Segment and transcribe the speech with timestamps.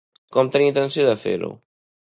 [0.37, 1.53] Com tenia intenció de fer-ho?